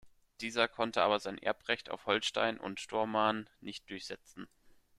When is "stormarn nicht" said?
2.79-3.87